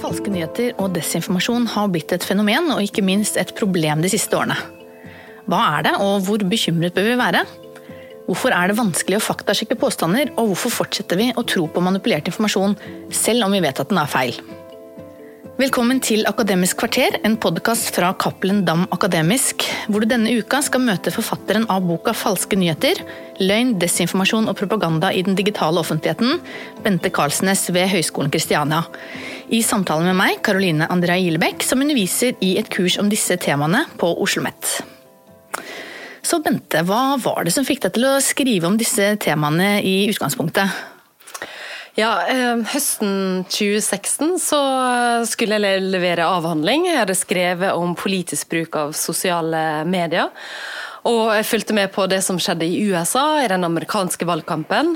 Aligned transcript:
Falske 0.00 0.32
nyheter 0.32 0.72
og 0.80 0.94
desinformasjon 0.96 1.66
har 1.74 1.90
blitt 1.92 2.14
et 2.16 2.24
fenomen, 2.24 2.70
og 2.72 2.80
ikke 2.84 3.04
minst 3.04 3.36
et 3.40 3.52
problem 3.58 4.00
de 4.00 4.08
siste 4.12 4.36
årene. 4.38 4.56
Hva 5.44 5.60
er 5.76 5.86
det, 5.88 5.94
og 6.00 6.24
hvor 6.24 6.40
bekymret 6.48 6.96
bør 6.96 7.10
vi 7.10 7.20
være? 7.20 7.44
Hvorfor 8.24 8.56
er 8.56 8.72
det 8.72 8.78
vanskelig 8.78 9.18
å 9.20 9.26
faktasjekke 9.26 9.76
påstander, 9.76 10.32
og 10.40 10.54
hvorfor 10.54 10.72
fortsetter 10.80 11.20
vi 11.20 11.28
å 11.36 11.44
tro 11.44 11.66
på 11.68 11.84
manipulert 11.84 12.30
informasjon, 12.32 12.78
selv 13.12 13.44
om 13.44 13.52
vi 13.52 13.60
vet 13.64 13.84
at 13.84 13.92
den 13.92 14.00
er 14.00 14.08
feil? 14.08 14.40
Velkommen 15.54 16.00
til 16.02 16.24
Akademisk 16.26 16.80
kvarter, 16.80 17.14
en 17.22 17.36
podkast 17.38 17.92
fra 17.94 18.08
Cappelen 18.18 18.64
Dam 18.66 18.88
Akademisk, 18.90 19.62
hvor 19.86 20.02
du 20.02 20.08
denne 20.10 20.32
uka 20.34 20.58
skal 20.66 20.82
møte 20.82 21.12
forfatteren 21.14 21.68
av 21.70 21.84
boka 21.86 22.10
'Falske 22.10 22.58
nyheter', 22.58 22.98
løgn, 23.38 23.76
desinformasjon 23.78 24.48
og 24.50 24.56
propaganda 24.58 25.12
i 25.14 25.22
den 25.22 25.36
digitale 25.38 25.78
offentligheten, 25.78 26.40
Bente 26.82 27.06
Karlsnes 27.08 27.70
ved 27.70 27.86
Høgskolen 27.86 28.32
Kristiania. 28.34 28.82
I 29.48 29.62
samtale 29.62 30.02
med 30.02 30.16
meg, 30.16 30.42
Karoline 30.42 30.90
Andrea 30.90 31.22
Gilebekk, 31.22 31.62
som 31.62 31.78
underviser 31.78 32.34
i 32.42 32.58
et 32.58 32.68
kurs 32.68 32.98
om 32.98 33.08
disse 33.08 33.36
temaene 33.36 33.86
på 33.96 34.10
Oslo 34.10 34.42
OsloMet. 34.42 34.82
Så 36.20 36.42
Bente, 36.42 36.82
hva 36.82 37.16
var 37.22 37.44
det 37.44 37.52
som 37.52 37.64
fikk 37.64 37.80
deg 37.86 37.92
til 37.92 38.04
å 38.10 38.20
skrive 38.20 38.66
om 38.66 38.76
disse 38.76 39.16
temaene 39.22 39.78
i 39.84 40.10
utgangspunktet? 40.10 40.93
Ja, 41.94 42.26
eh, 42.26 42.58
Høsten 42.72 43.44
2016 43.46 44.32
så 44.42 44.58
skulle 45.30 45.60
jeg 45.62 45.84
levere 45.92 46.26
avhandling. 46.26 46.88
Jeg 46.88 46.98
hadde 47.04 47.14
skrevet 47.14 47.78
om 47.78 47.92
politisk 47.94 48.50
bruk 48.50 48.74
av 48.80 48.96
sosiale 48.98 49.84
medier. 49.86 50.32
Og 51.04 51.34
jeg 51.36 51.44
fulgte 51.44 51.74
med 51.76 51.90
på 51.92 52.06
det 52.08 52.22
som 52.24 52.38
skjedde 52.40 52.64
i 52.64 52.78
USA, 52.88 53.42
i 53.42 53.48
den 53.50 53.66
amerikanske 53.66 54.24
valgkampen. 54.24 54.94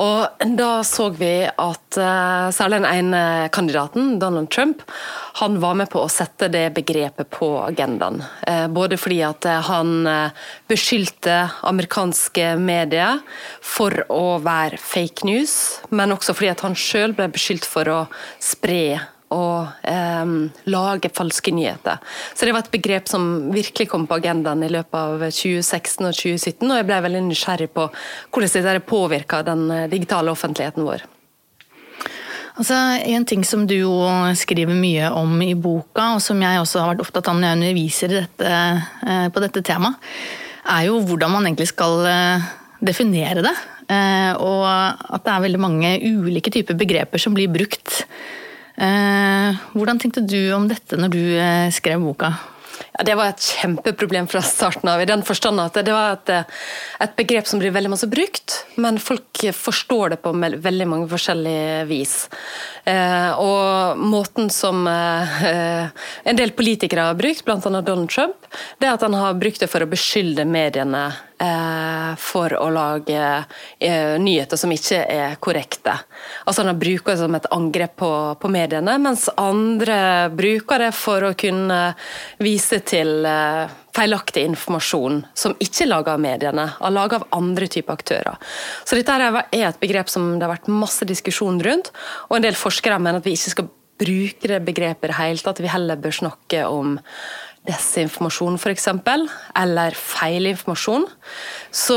Og 0.00 0.46
da 0.56 0.70
så 0.86 1.10
vi 1.12 1.44
at 1.44 1.98
uh, 2.00 2.48
særlig 2.54 2.80
den 2.80 2.88
ene 2.88 3.22
kandidaten, 3.52 4.16
Donald 4.22 4.48
Trump, 4.54 4.80
han 5.42 5.60
var 5.60 5.76
med 5.76 5.90
på 5.92 6.00
å 6.00 6.10
sette 6.12 6.48
det 6.52 6.70
begrepet 6.78 7.28
på 7.36 7.50
agendaen. 7.66 8.22
Uh, 8.48 8.64
både 8.72 8.96
fordi 9.00 9.20
at 9.28 9.44
uh, 9.44 9.60
han 9.68 9.92
beskyldte 10.72 11.36
amerikanske 11.68 12.54
medier 12.56 13.20
for 13.60 14.06
å 14.08 14.38
være 14.42 14.80
fake 14.80 15.28
news, 15.28 15.56
men 15.92 16.16
også 16.16 16.32
fordi 16.36 16.54
at 16.54 16.64
han 16.64 16.78
sjøl 16.78 17.12
ble 17.18 17.28
beskyldt 17.32 17.68
for 17.68 17.92
å 17.92 18.04
spre 18.40 19.02
å 19.32 19.44
eh, 19.88 20.34
lage 20.72 21.10
falske 21.14 21.54
nyheter. 21.54 21.98
Så 22.34 22.46
det 22.46 22.54
var 22.54 22.64
et 22.64 22.74
begrep 22.74 23.08
som 23.10 23.50
virkelig 23.54 23.88
kom 23.90 24.06
på 24.08 24.18
agendaen 24.20 24.62
i 24.64 24.70
løpet 24.72 24.98
av 24.98 25.24
2016 25.24 26.06
og 26.06 26.14
2017, 26.18 26.68
og 26.68 26.78
jeg 26.78 26.88
ble 26.88 27.00
veldig 27.06 27.24
nysgjerrig 27.30 27.72
på 27.72 27.88
hvordan 28.34 28.68
det 28.68 28.86
påvirka 28.88 29.42
den 29.46 29.66
eh, 29.70 29.88
digitale 29.92 30.32
offentligheten 30.32 30.86
vår. 30.86 31.04
Altså, 32.52 32.76
En 33.08 33.24
ting 33.24 33.44
som 33.48 33.64
du 33.66 33.78
skriver 34.36 34.76
mye 34.76 35.08
om 35.16 35.40
i 35.40 35.54
boka, 35.54 36.14
og 36.16 36.22
som 36.22 36.40
jeg 36.42 36.60
også 36.60 36.82
har 36.82 36.92
vært 36.92 37.06
opptatt 37.06 37.30
av 37.30 37.38
når 37.38 37.48
jeg 37.48 37.60
underviser 37.60 38.16
dette, 38.18 38.56
eh, 39.08 39.28
på 39.32 39.44
dette 39.44 39.64
temaet, 39.64 39.96
er 40.62 40.86
jo 40.86 41.00
hvordan 41.02 41.32
man 41.32 41.48
egentlig 41.48 41.72
skal 41.72 42.04
eh, 42.06 42.50
definere 42.84 43.44
det. 43.44 43.56
Og 43.92 44.62
at 44.64 45.24
det 45.26 45.32
er 45.32 45.42
veldig 45.42 45.58
mange 45.60 45.88
ulike 46.00 46.48
typer 46.54 46.78
begreper 46.78 47.20
som 47.20 47.34
blir 47.36 47.50
brukt 47.52 48.06
hvordan 48.76 50.00
tenkte 50.00 50.24
du 50.24 50.52
om 50.56 50.68
dette 50.70 50.96
når 50.96 51.12
du 51.12 51.22
eh, 51.36 51.68
skrev 51.74 52.00
boka? 52.00 52.32
Ja, 52.92 53.04
det 53.06 53.14
var 53.16 53.30
et 53.30 53.44
kjempeproblem 53.44 54.26
fra 54.28 54.42
starten 54.44 54.88
av, 54.90 55.00
i 55.00 55.08
den 55.08 55.22
forstand 55.24 55.60
at 55.62 55.76
det 55.84 55.94
var 55.94 56.16
et, 56.16 56.32
eh, 56.32 56.60
et, 57.04 57.14
begrep 57.16 57.48
som 57.48 57.60
blir 57.62 57.72
veldig 57.74 57.92
masse 57.92 58.08
brukt, 58.10 58.58
men 58.76 58.98
folk 59.00 59.44
forstår 59.56 60.14
det 60.14 60.20
på 60.24 60.32
veldig 60.36 60.88
mange 60.88 61.08
forskjellige 61.10 61.86
vis. 61.88 62.14
Eh, 62.84 63.30
og 63.40 64.00
måten 64.00 64.50
som 64.52 64.86
eh, 64.88 65.88
en 66.24 66.38
del 66.38 66.54
politikere 66.56 67.10
har 67.10 67.18
brukt, 67.18 67.44
bl.a. 67.46 67.58
Donald 67.80 68.10
Trump, 68.12 68.48
det 68.78 68.88
er 68.88 68.96
at 68.96 69.06
han 69.06 69.16
har 69.16 69.40
brukt 69.40 69.62
det 69.62 69.70
for 69.72 69.84
å 69.84 69.90
beskylde 69.90 70.48
mediene 70.48 71.06
eh, 71.08 71.20
for 72.18 72.54
å 72.54 72.68
lage 72.70 73.18
eh, 73.78 74.14
nyheter 74.20 74.58
som 74.60 74.72
ikke 74.72 75.00
er 75.10 75.36
korrekte. 75.42 75.94
Altså 76.46 76.64
Han 76.66 76.78
bruker 76.78 77.12
det 77.12 77.20
som 77.22 77.34
et 77.34 77.48
angrep 77.54 77.96
på, 78.02 78.10
på, 78.40 78.50
mediene, 78.52 78.96
mens 79.02 79.28
andre 79.40 80.30
bruker 80.34 80.86
det 80.86 80.92
for 80.96 81.26
å 81.26 81.34
kunne 81.38 81.80
vise 82.42 82.82
til 82.86 83.26
eh, 83.26 83.66
feilaktig 83.92 84.46
informasjon 84.48 85.22
som 85.34 85.56
ikke 85.60 85.84
er 85.84 85.92
laga 85.92 86.16
av 86.16 86.22
mediene, 86.22 86.66
er 86.78 86.94
laga 86.94 87.20
av 87.20 87.28
andre 87.36 87.68
typer 87.68 87.98
aktører. 87.98 88.40
Så 88.84 88.96
dette 88.98 89.18
er 89.18 89.42
et 89.68 89.82
begrep 89.82 90.10
som 90.12 90.34
det 90.36 90.46
har 90.46 90.54
vært 90.54 90.72
masse 90.72 91.06
diskusjon 91.08 91.60
rundt, 91.64 91.92
og 92.30 92.38
en 92.38 92.46
del 92.46 92.58
forskere 92.58 93.00
mener 93.02 93.20
at 93.20 93.28
vi 93.28 93.36
ikke 93.36 93.56
skal 93.56 93.72
bruke 94.02 94.48
det 94.50 94.60
begrepet 94.66 95.06
i 95.06 95.12
det 95.12 95.18
hele 95.18 95.44
tatt, 95.44 95.60
vi 95.62 95.70
heller 95.70 96.00
bør 96.00 96.22
snakke 96.22 96.64
om 96.66 96.96
desinformasjon 97.68 98.56
f.eks., 98.58 98.88
eller 99.58 99.90
feil 99.94 100.46
informasjon. 100.50 101.06
Så 101.70 101.96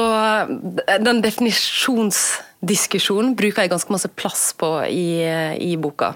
den 1.01 1.21
definisjonsdiskusjonen 1.25 3.35
bruker 3.37 3.61
jeg 3.63 3.69
ganske 3.73 3.93
masse 3.95 4.09
plass 4.13 4.53
på 4.59 4.69
i, 4.89 5.23
i 5.61 5.77
boka. 5.81 6.13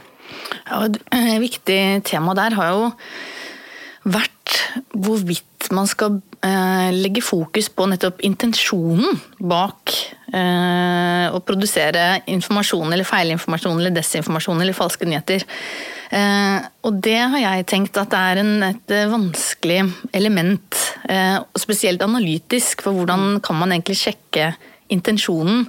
Ja, 0.69 0.85
et 0.85 0.97
viktig 1.41 2.03
tema 2.05 2.33
der 2.37 2.51
har 2.59 2.67
jo 2.75 2.91
vært 4.09 4.49
hvorvidt 4.93 5.69
man 5.75 5.87
skal 5.89 6.21
eh, 6.45 6.89
legge 6.93 7.21
fokus 7.25 7.69
på 7.73 7.85
nettopp 7.89 8.21
intensjonen 8.25 9.19
bak 9.39 9.93
eh, 9.93 10.18
å 10.29 11.39
produsere 11.45 12.19
informasjon 12.29 12.93
eller 12.93 13.07
feilinformasjon 13.07 13.79
eller 13.79 13.95
desinformasjon 13.95 14.61
eller 14.61 14.77
falske 14.77 15.07
nyheter. 15.09 15.45
Eh, 16.09 16.57
og 16.85 16.99
det 17.05 17.17
har 17.17 17.41
jeg 17.43 17.67
tenkt 17.69 17.97
at 18.01 18.11
det 18.13 18.19
er 18.31 18.41
en, 18.43 18.53
et 18.69 18.95
vanskelig 19.11 19.83
element, 20.13 20.81
og 21.09 21.61
spesielt 21.61 22.03
analytisk, 22.05 22.83
for 22.85 22.97
hvordan 22.97 23.39
kan 23.45 23.57
man 23.57 23.73
egentlig 23.73 23.97
sjekke 23.97 24.51
intensjonen 24.93 25.65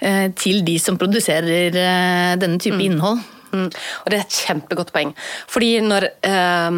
eh, 0.00 0.30
til 0.38 0.64
de 0.66 0.76
som 0.82 0.98
produserer 1.00 1.76
eh, 1.76 2.32
denne 2.40 2.58
type 2.62 2.78
mm. 2.78 2.86
innhold. 2.88 3.22
Mm. 3.50 3.66
Og 3.66 4.10
Det 4.10 4.18
er 4.18 4.24
et 4.24 4.40
kjempegodt 4.44 4.92
poeng. 4.94 5.14
Fordi 5.50 5.72
Når 5.82 6.08
eh, 6.26 6.70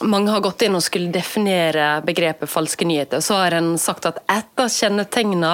mange 0.00 0.30
har 0.30 0.42
gått 0.44 0.62
inn 0.62 0.76
og 0.76 0.82
skulle 0.84 1.12
definere 1.12 2.00
begrepet 2.06 2.50
falske 2.50 2.86
nyheter, 2.88 3.22
så 3.24 3.40
har 3.42 3.56
en 3.56 3.72
sagt 3.80 4.06
at 4.08 4.20
et 4.30 4.62
av 4.62 4.70
kjennetegnene 4.72 5.52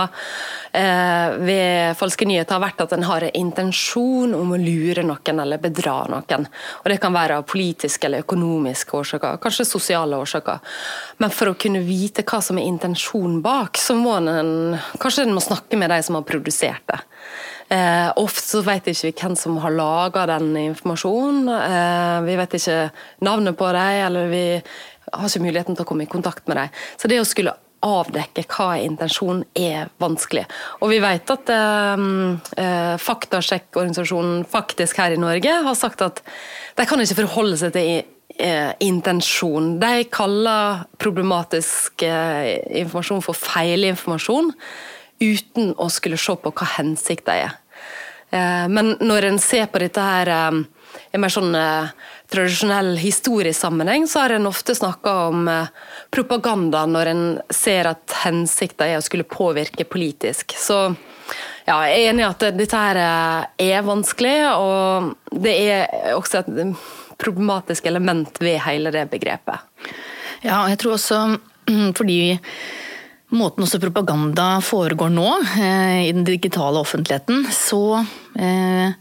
eh, 0.76 1.36
ved 1.40 1.98
falske 1.98 2.28
nyheter 2.28 2.56
har 2.56 2.64
vært 2.64 2.84
at 2.84 2.94
en 2.96 3.06
har 3.08 3.26
en 3.26 3.38
intensjon 3.40 4.34
om 4.36 4.54
å 4.54 4.60
lure 4.60 5.04
noen 5.06 5.42
eller 5.42 5.62
bedra 5.62 5.98
noen. 6.12 6.46
Og 6.82 6.90
Det 6.92 7.00
kan 7.02 7.16
være 7.16 7.40
av 7.40 7.48
politiske 7.48 8.08
eller 8.08 8.24
økonomiske 8.26 8.96
årsaker, 9.00 9.40
kanskje 9.42 9.68
sosiale 9.68 10.20
årsaker. 10.20 10.62
Men 11.22 11.34
for 11.34 11.52
å 11.52 11.58
kunne 11.58 11.84
vite 11.86 12.26
hva 12.26 12.42
som 12.44 12.60
er 12.60 12.68
intensjonen 12.68 13.42
bak, 13.44 13.78
så 13.80 13.98
må 13.98 14.18
en 14.20 14.78
kanskje 15.02 15.26
en 15.26 15.36
må 15.36 15.44
snakke 15.44 15.78
med 15.80 15.92
de 15.92 16.02
som 16.06 16.18
har 16.18 16.26
produsert 16.28 16.86
det. 16.90 17.02
Eh, 17.68 18.12
ofte 18.22 18.44
så 18.46 18.60
vet 18.62 18.86
ikke 18.86 19.08
vi 19.08 19.14
hvem 19.18 19.32
som 19.38 19.56
har 19.58 19.74
laga 19.74 20.22
den 20.30 20.52
informasjonen. 20.60 21.48
Eh, 21.50 22.18
vi 22.28 22.36
vet 22.38 22.54
ikke 22.54 22.76
navnet 23.26 23.58
på 23.58 23.70
dem, 23.74 24.02
eller 24.06 24.25
vi 24.32 24.44
har 25.12 25.28
ikke 25.28 25.44
muligheten 25.44 25.76
til 25.76 25.86
å 25.86 25.88
komme 25.88 26.06
i 26.06 26.10
kontakt 26.10 26.48
med 26.50 26.60
dem. 26.60 26.82
Så 27.00 27.10
det 27.10 27.20
å 27.22 27.28
skulle 27.28 27.54
avdekke 27.86 28.46
hva 28.50 28.72
er 28.74 28.86
intensjonen, 28.86 29.44
er 29.54 29.90
vanskelig. 30.02 30.46
Og 30.80 30.90
vi 30.90 30.98
vet 31.02 31.30
at 31.32 31.52
eh, 31.52 32.04
eh, 32.62 32.94
faktasjekkorganisasjonen 33.02 34.44
faktisk 34.50 34.98
her 35.02 35.14
i 35.14 35.20
Norge 35.20 35.60
har 35.66 35.78
sagt 35.78 36.04
at 36.04 36.22
de 36.76 36.86
kan 36.88 37.02
ikke 37.02 37.20
forholde 37.22 37.60
seg 37.60 37.76
til 37.76 37.90
eh, 38.38 38.72
intensjon. 38.84 39.76
De 39.82 40.06
kaller 40.12 40.86
problematisk 41.02 42.06
eh, 42.06 42.56
informasjon 42.82 43.24
for 43.24 43.38
feilinformasjon 43.38 44.52
uten 45.22 45.72
å 45.80 45.88
skulle 45.92 46.18
se 46.20 46.34
på 46.40 46.52
hva 46.52 46.72
hensikt 46.76 47.28
det 47.28 47.38
er. 47.46 47.54
Eh, 48.30 48.66
men 48.68 48.96
når 49.00 49.30
en 49.30 49.38
ser 49.42 49.68
på 49.70 49.82
dette 49.82 50.02
her 50.02 50.30
eh, 50.32 50.60
i 51.12 51.20
mer 51.20 51.32
sånn 51.32 51.54
tradisjonell 52.32 52.94
historisk 52.98 53.58
sammenheng, 53.60 54.06
så 54.08 54.24
har 54.24 54.36
en 54.36 54.48
ofte 54.48 54.74
snakka 54.74 55.12
om 55.28 55.48
propaganda 56.10 56.82
når 56.88 57.10
en 57.10 57.22
ser 57.52 57.90
at 57.90 58.14
hensikten 58.24 58.88
er 58.88 58.98
å 58.98 59.04
skulle 59.04 59.26
påvirke 59.28 59.84
politisk. 59.88 60.56
Så 60.58 60.78
ja, 61.68 61.76
jeg 61.86 62.00
er 62.00 62.10
enig 62.10 62.24
i 62.24 62.28
at 62.28 62.46
dette 62.56 62.80
her 62.80 63.00
er 63.60 63.86
vanskelig, 63.86 64.34
og 64.56 65.36
det 65.36 65.54
er 65.68 66.16
også 66.16 66.42
et 66.42 66.50
problematisk 67.20 67.86
element 67.86 68.40
ved 68.40 68.60
hele 68.66 68.92
det 68.94 69.06
begrepet. 69.12 69.62
Ja, 70.44 70.64
jeg 70.70 70.80
tror 70.82 70.96
også 70.96 71.20
fordi 71.98 72.36
måten 73.34 73.64
også 73.64 73.80
propaganda 73.82 74.56
foregår 74.64 75.10
nå, 75.14 75.30
eh, 75.58 76.04
i 76.06 76.12
den 76.14 76.26
digitale 76.26 76.82
offentligheten, 76.82 77.46
så 77.50 78.04
eh, 78.38 78.94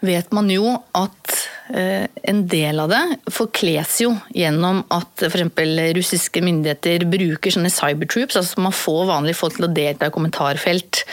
vet 0.00 0.32
man 0.32 0.48
jo 0.52 0.70
at 0.96 1.34
eh, 1.74 2.06
en 2.30 2.44
del 2.48 2.80
av 2.80 2.92
det 2.92 3.02
forkles 3.34 3.98
jo 4.04 4.14
gjennom 4.32 4.80
at 4.94 5.26
f.eks. 5.26 5.50
russiske 5.98 6.42
myndigheter 6.44 7.04
bruker 7.10 7.52
sånne 7.52 7.72
cybertroops, 7.72 8.38
altså 8.40 8.64
man 8.64 8.76
får 8.76 9.04
vanlige 9.10 9.40
folk 9.40 9.58
til 9.58 9.68
å 9.68 9.72
delta 9.76 10.08
i 10.08 10.14
kommentarfelt, 10.14 11.04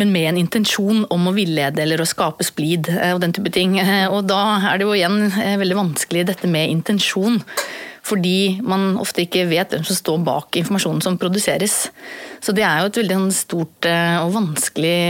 men 0.00 0.14
med 0.14 0.30
en 0.30 0.40
intensjon 0.46 1.04
om 1.10 1.28
å 1.28 1.36
villede 1.36 1.84
eller 1.84 2.00
å 2.00 2.08
skape 2.08 2.46
splid 2.46 2.88
eh, 2.94 3.12
og 3.12 3.20
den 3.24 3.36
type 3.36 3.52
ting. 3.52 3.76
Og 4.08 4.24
da 4.30 4.42
er 4.72 4.80
det 4.80 4.88
jo 4.88 4.96
igjen 4.96 5.26
veldig 5.60 5.80
vanskelig 5.82 6.28
dette 6.32 6.48
med 6.48 6.72
intensjon 6.72 7.42
fordi 8.10 8.60
man 8.62 8.94
ofte 9.00 9.24
ikke 9.24 9.48
vet 9.50 9.74
hvem 9.74 9.86
som 9.86 9.98
står 9.98 10.20
bak 10.26 10.60
informasjonen 10.60 11.02
som 11.04 11.18
produseres. 11.20 11.88
Så 12.40 12.54
det 12.56 12.64
er 12.64 12.82
jo 12.82 12.90
et 12.90 13.00
veldig 13.02 13.18
sånn 13.18 13.34
stort 13.36 13.88
eh, 13.88 14.16
og 14.22 14.32
vanskelig 14.36 15.00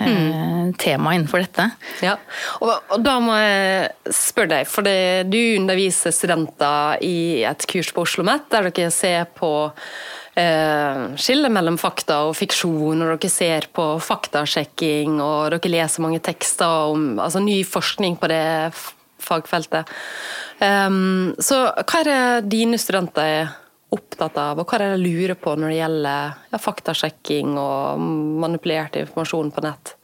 mm. 0.00 0.72
tema 0.80 1.12
innenfor 1.16 1.44
dette. 1.44 1.68
Ja, 2.04 2.16
og, 2.64 2.96
da 3.02 3.18
må 3.22 3.36
jeg 3.38 4.14
spørre 4.14 4.54
deg, 4.56 4.70
for 4.70 4.86
du 4.86 5.40
underviser 5.58 6.14
studenter 6.14 7.02
i 7.04 7.44
et 7.46 7.68
kurs 7.70 7.92
på 7.92 8.06
Oslo 8.06 8.22
OsloMet 8.22 8.50
der 8.52 8.70
dere 8.70 8.90
ser 8.92 9.24
på 9.34 9.50
eh, 10.38 11.16
skillet 11.16 11.52
mellom 11.52 11.78
fakta 11.80 12.22
og 12.28 12.36
fiksjon, 12.36 13.02
og 13.02 13.16
dere 13.16 13.30
ser 13.30 13.68
på 13.72 13.98
faktasjekking, 14.02 15.20
og 15.20 15.52
dere 15.56 15.72
leser 15.72 16.04
mange 16.04 16.20
tekster 16.22 16.92
om 16.92 17.18
altså, 17.18 17.42
ny 17.42 17.62
forskning 17.64 18.18
på 18.20 18.30
det 18.30 18.44
fagfeltet. 19.24 19.90
Um, 20.60 21.32
så 21.42 21.64
hva 21.72 22.02
er 22.02 22.08
det 22.08 22.52
dine 22.52 22.80
studenter 22.80 23.28
er 23.42 23.52
opptatt 23.92 24.38
av, 24.40 24.60
og 24.60 24.68
hva 24.68 24.78
er 24.78 24.84
det 24.84 24.92
de 24.96 25.10
lurer 25.10 25.36
på 25.38 25.54
når 25.58 25.72
det 25.72 25.78
gjelder 25.80 26.36
ja, 26.54 26.60
faktasjekking 26.60 27.56
og 27.60 28.04
manipulert 28.42 28.96
informasjon 29.00 29.52
på 29.52 29.64
nett? 29.66 29.94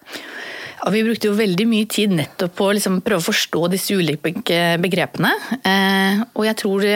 Ja, 0.79 0.93
vi 0.94 1.03
brukte 1.06 1.31
jo 1.31 1.38
veldig 1.38 1.67
mye 1.69 1.88
tid 1.91 2.12
nettopp 2.15 2.55
på 2.59 2.69
å 2.69 2.75
liksom 2.76 3.00
prøve 3.05 3.23
å 3.23 3.29
forstå 3.31 3.62
disse 3.73 3.97
ulike 3.99 4.61
begrepene. 4.82 5.32
Eh, 5.67 6.21
og 6.37 6.44
jeg 6.47 6.59
tror 6.61 6.87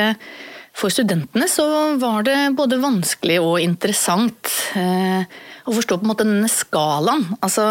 for 0.72 0.92
studentene 0.92 1.48
så 1.50 1.66
var 2.00 2.24
det 2.28 2.36
både 2.56 2.80
vanskelig 2.80 3.40
og 3.42 3.58
interessant 3.60 4.52
eh, 4.78 5.24
å 5.66 5.74
forstå 5.74 5.98
på 5.98 6.06
en 6.06 6.12
måte 6.12 6.28
denne 6.28 6.50
skalaen. 6.50 7.26
Altså 7.40 7.66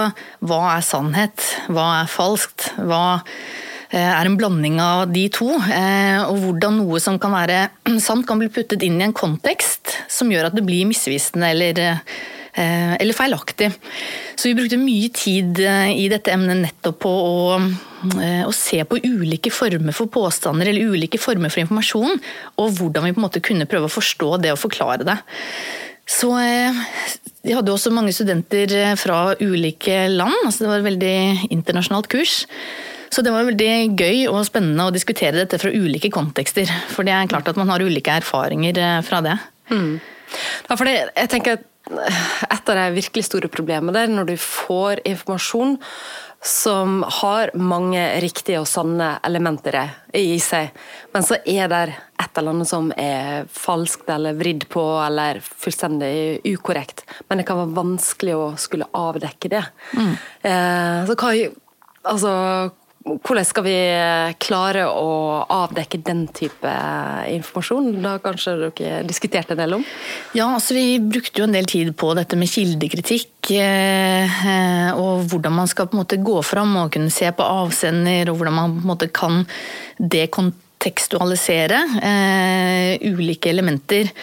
hva 0.45 0.61
er 0.75 0.85
sannhet, 0.85 1.47
hva 1.71 1.87
er 2.01 2.11
falskt? 2.11 2.71
hva 2.77 3.03
Eh, 3.21 3.70
er 3.99 4.27
en 4.27 4.37
blanding 4.39 4.79
av 4.79 5.09
de 5.11 5.25
to. 5.33 5.49
Eh, 5.51 6.19
og 6.23 6.37
hvordan 6.45 6.77
noe 6.79 6.99
som 7.03 7.19
kan 7.21 7.33
være 7.35 7.65
sant, 8.07 8.27
kan 8.27 8.39
bli 8.39 8.51
puttet 8.53 8.83
inn 8.87 8.99
i 9.01 9.07
en 9.07 9.15
kontekst 9.15 9.97
som 10.11 10.31
gjør 10.31 10.49
at 10.49 10.55
det 10.55 10.63
blir 10.67 10.87
misvisende 10.87 11.49
eller, 11.51 11.81
eh, 12.55 12.93
eller 12.95 13.17
feilaktig. 13.17 13.71
Så 14.39 14.49
vi 14.49 14.55
brukte 14.57 14.79
mye 14.79 15.11
tid 15.13 15.59
i 15.61 16.07
dette 16.11 16.31
emnet 16.33 16.63
nettopp 16.63 17.01
på 17.03 17.11
å, 17.11 17.57
å, 17.61 18.53
se 18.55 18.79
på 18.87 18.97
ulike 19.03 19.51
former 19.53 19.93
for 19.93 20.09
påstander 20.09 20.71
eller 20.71 20.95
ulike 20.95 21.19
former 21.21 21.51
for 21.53 21.61
informasjon, 21.61 22.15
og 22.57 22.79
hvordan 22.79 23.05
vi 23.05 23.13
på 23.13 23.21
en 23.21 23.27
måte 23.27 23.43
kunne 23.43 23.67
prøve 23.69 23.85
å 23.85 23.93
forstå 23.93 24.39
det 24.41 24.55
og 24.55 24.63
forklare 24.63 25.05
det. 25.05 25.19
Så 26.09 26.31
vi 26.33 27.53
hadde 27.53 27.75
også 27.75 27.93
mange 27.93 28.15
studenter 28.15 28.95
fra 28.99 29.35
ulike 29.37 30.07
land, 30.09 30.33
altså 30.47 30.63
det 30.63 30.71
var 30.71 30.81
et 30.81 30.89
veldig 30.89 31.51
internasjonalt 31.53 32.09
kurs. 32.11 32.39
Så 33.11 33.23
det 33.25 33.33
var 33.33 33.47
veldig 33.47 33.71
gøy 33.99 34.27
og 34.31 34.45
spennende 34.47 34.87
å 34.87 34.93
diskutere 34.95 35.35
dette 35.41 35.59
fra 35.59 35.71
ulike 35.71 36.11
kontekster. 36.13 36.69
For 36.93 37.07
det 37.07 37.15
er 37.15 37.31
klart 37.31 37.49
at 37.51 37.59
man 37.59 37.71
har 37.73 37.83
ulike 37.83 38.13
erfaringer 38.21 38.79
eh, 38.79 39.01
fra 39.03 39.19
det. 39.25 39.35
Mm. 39.71 39.99
Ja, 40.69 40.77
for 40.77 40.87
det, 40.87 40.95
jeg 41.11 41.31
tenker 41.33 41.59
at 41.59 41.67
Et 41.91 42.69
av 42.69 42.77
de 42.77 42.83
virkelig 42.95 43.25
store 43.25 43.49
problemene 43.51 43.91
der, 43.95 44.11
når 44.11 44.29
du 44.29 44.35
får 44.39 45.01
informasjon 45.09 45.73
som 46.45 47.01
har 47.19 47.51
mange 47.57 48.01
riktige 48.23 48.61
og 48.61 48.69
sanne 48.69 49.11
elementer 49.25 49.77
i 50.17 50.39
seg, 50.41 50.71
men 51.13 51.25
så 51.25 51.37
er 51.45 51.67
det 51.69 51.81
et 52.21 52.39
eller 52.39 52.55
annet 52.55 52.69
som 52.69 52.89
er 52.97 53.49
falskt 53.53 54.09
eller 54.13 54.37
vridd 54.39 54.65
på 54.71 54.83
eller 55.03 55.41
fullstendig 55.43 56.41
ukorrekt. 56.53 57.03
Men 57.27 57.41
det 57.41 57.47
kan 57.49 57.59
være 57.59 57.75
vanskelig 57.75 58.37
å 58.37 58.47
skulle 58.61 58.89
avdekke 58.97 59.51
det. 59.53 59.63
Mm. 59.97 60.13
Eh, 60.49 61.09
så 61.09 61.17
hva, 61.17 61.33
altså, 62.13 62.33
hvordan 63.01 63.45
skal 63.47 63.65
vi 63.65 63.75
klare 64.41 64.83
å 64.85 65.41
avdekke 65.49 66.01
den 66.05 66.27
type 66.37 66.71
informasjon? 67.33 67.89
Da 68.03 68.15
kanskje 68.21 68.53
dere 68.61 69.01
diskuterte 69.07 69.55
en 69.55 69.61
del 69.63 69.75
om? 69.79 69.85
Ja, 70.37 70.51
altså 70.53 70.77
vi 70.77 70.99
brukte 71.01 71.41
jo 71.41 71.47
en 71.47 71.55
del 71.55 71.69
tid 71.69 71.93
på 71.97 72.13
dette 72.17 72.37
med 72.37 72.51
kildekritikk. 72.51 73.53
Eh, 73.57 74.91
og 74.93 75.25
hvordan 75.31 75.57
man 75.63 75.71
skal 75.71 75.89
på 75.89 75.97
en 75.97 76.03
måte 76.03 76.21
gå 76.21 76.37
fram 76.45 76.75
og 76.83 76.91
kunne 76.93 77.13
se 77.13 77.31
på 77.33 77.47
avsender, 77.65 78.29
og 78.29 78.37
hvordan 78.37 78.57
man 78.59 78.75
på 78.75 78.83
en 78.83 78.91
måte 78.93 79.11
kan 79.13 79.41
dekontekstualisere 79.97 81.81
eh, 82.05 83.09
ulike 83.09 83.49
elementer. 83.49 84.13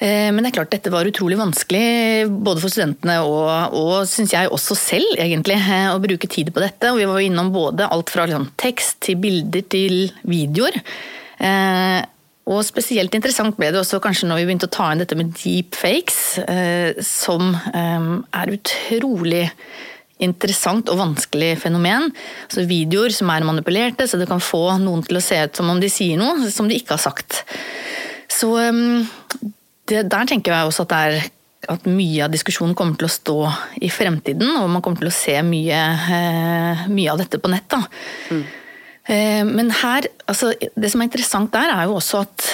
Eh, 0.00 0.30
men 0.32 0.40
det 0.40 0.50
er 0.50 0.56
klart 0.60 0.72
dette 0.72 0.92
var 0.92 1.08
utrolig 1.08 1.36
vanskelig, 1.36 2.28
både 2.40 2.62
for 2.62 2.72
studentene 2.72 3.18
og, 3.20 3.74
og 3.76 4.06
syns 4.08 4.32
jeg 4.32 4.48
også 4.48 4.76
selv, 4.78 5.10
egentlig, 5.20 5.58
eh, 5.60 5.90
å 5.92 6.00
bruke 6.00 6.30
tid 6.30 6.48
på 6.54 6.62
dette. 6.62 6.88
Og 6.88 7.02
vi 7.02 7.08
var 7.10 7.20
innom 7.20 7.52
både 7.52 7.88
alt 7.92 8.12
fra 8.12 8.24
liksom, 8.28 8.48
tekst 8.60 9.02
til 9.04 9.20
bilder 9.20 9.66
til 9.68 9.98
videoer. 10.24 10.80
Eh, 11.40 12.00
og 12.50 12.64
spesielt 12.66 13.12
interessant 13.14 13.58
ble 13.60 13.68
det 13.70 13.82
også 13.82 14.00
kanskje 14.02 14.26
når 14.26 14.40
vi 14.40 14.48
begynte 14.48 14.66
å 14.70 14.72
ta 14.72 14.88
inn 14.90 15.02
dette 15.02 15.14
med 15.14 15.28
deepfakes, 15.36 16.18
som 17.06 17.52
er 17.70 18.50
utrolig 18.56 19.44
interessant 20.24 20.90
og 20.90 20.98
vanskelig 20.98 21.52
fenomen. 21.62 22.08
Altså 22.48 22.64
videoer 22.66 23.14
som 23.14 23.30
er 23.30 23.46
manipulerte, 23.46 24.08
så 24.08 24.18
det 24.18 24.26
kan 24.32 24.42
få 24.42 24.64
noen 24.82 25.04
til 25.06 25.20
å 25.20 25.22
se 25.22 25.38
ut 25.44 25.60
som 25.60 25.70
om 25.70 25.78
de 25.84 25.92
sier 25.92 26.18
noe 26.18 26.50
som 26.50 26.66
de 26.66 26.80
ikke 26.80 26.96
har 26.96 27.04
sagt. 27.04 27.44
Så 28.32 28.50
det, 29.90 30.06
der 30.12 30.30
tenker 30.30 30.54
jeg 30.54 30.70
også 30.70 30.86
at, 30.86 30.94
er, 30.96 31.28
at 31.74 31.86
mye 31.90 32.24
av 32.26 32.32
diskusjonen 32.32 32.76
kommer 32.78 32.98
til 32.98 33.08
å 33.08 33.12
stå 33.12 33.38
i 33.82 33.90
fremtiden, 33.92 34.54
og 34.60 34.70
man 34.72 34.84
kommer 34.84 35.02
til 35.02 35.10
å 35.10 35.14
se 35.14 35.36
mye, 35.46 35.84
eh, 36.16 36.88
mye 36.90 37.12
av 37.12 37.22
dette 37.22 37.40
på 37.42 37.52
nett. 37.52 37.78
Mm. 38.30 38.44
Eh, 39.10 39.42
men 39.48 39.72
her, 39.82 40.08
altså, 40.30 40.52
det 40.54 40.92
som 40.92 41.02
er 41.02 41.10
interessant 41.10 41.52
der, 41.54 41.74
er 41.74 41.88
jo 41.90 41.98
også 41.98 42.24
at 42.26 42.50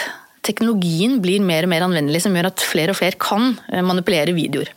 teknologien 0.46 1.18
blir 1.22 1.42
mer 1.44 1.66
og 1.66 1.72
mer 1.72 1.84
anvendelig, 1.86 2.22
som 2.24 2.34
gjør 2.36 2.50
at 2.50 2.62
flere 2.64 2.94
og 2.94 2.98
flere 2.98 3.18
kan 3.20 3.54
eh, 3.72 3.82
manipulere 3.84 4.34
videoer. 4.36 4.70